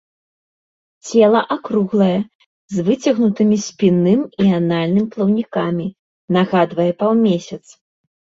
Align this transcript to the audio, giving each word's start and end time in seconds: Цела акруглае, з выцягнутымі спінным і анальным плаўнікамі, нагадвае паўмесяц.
Цела 1.07 1.41
акруглае, 1.55 2.15
з 2.75 2.85
выцягнутымі 2.87 3.57
спінным 3.67 4.19
і 4.45 4.49
анальным 4.59 5.05
плаўнікамі, 5.17 5.87
нагадвае 6.39 6.89
паўмесяц. 7.05 7.63